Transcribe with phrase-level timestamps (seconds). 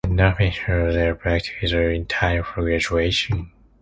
[0.05, 3.51] In "Not Pictured", they are back together in time for graduation.